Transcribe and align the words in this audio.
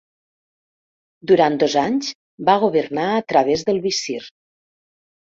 Durant 1.33 1.59
dos 1.65 1.77
anys 1.83 2.11
va 2.49 2.57
governar 2.67 3.07
a 3.13 3.23
través 3.31 3.71
del 3.71 3.83
visir. 3.89 4.21